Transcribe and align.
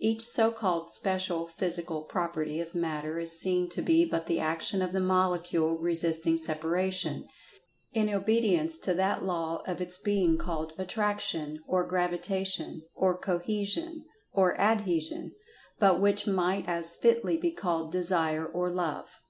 Each 0.00 0.20
so 0.26 0.50
called 0.52 0.90
Special 0.90 1.46
Physical 1.46 2.02
Property 2.02 2.60
of 2.60 2.74
Matter 2.74 3.18
is 3.18 3.40
seen 3.40 3.70
to 3.70 3.80
be 3.80 4.04
but 4.04 4.26
the 4.26 4.38
action 4.38 4.82
of 4.82 4.92
the 4.92 5.00
Molecule 5.00 5.78
resisting 5.78 6.36
separation, 6.36 7.26
in 7.94 8.10
obedience 8.10 8.76
to 8.76 8.92
that 8.92 9.24
law 9.24 9.62
of 9.66 9.80
its 9.80 9.96
being 9.96 10.36
called 10.36 10.74
"Attraction," 10.76 11.58
or 11.66 11.88
"Gravi[Pg 11.88 12.20
146]tation," 12.20 12.80
or 12.94 13.16
"Cohesion," 13.16 14.04
or 14.30 14.60
"Adhesion"—but 14.60 15.98
which 16.02 16.26
might 16.26 16.68
as 16.68 16.94
fitly 16.94 17.38
be 17.38 17.50
called 17.50 17.90
"Desire," 17.90 18.44
or 18.44 18.68
"Love." 18.70 19.22